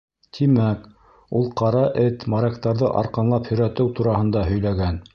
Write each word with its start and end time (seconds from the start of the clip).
Тимәк, 0.35 0.87
ул 1.41 1.45
Ҡара 1.61 1.83
Эт 2.05 2.27
моряктарҙы 2.35 2.91
арҡанлап 3.05 3.53
һөйрәтеү 3.53 3.97
тураһында 4.01 4.49
һөйләгән. 4.53 5.03